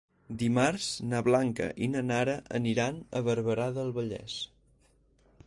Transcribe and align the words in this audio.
Dimarts 0.43 0.87
na 1.11 1.19
Blanca 1.27 1.67
i 1.87 1.89
na 1.97 2.03
Nara 2.07 2.35
aniran 2.61 2.99
a 3.21 3.23
Barberà 3.29 3.69
del 3.79 3.95
Vallès. 4.01 4.41